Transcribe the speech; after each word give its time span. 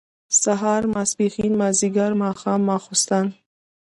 سهار، 0.41 0.81
ماسپښين، 0.93 1.53
مازيګر، 1.59 2.11
ماښام، 2.23 2.61
ماسخوتن 2.69 3.27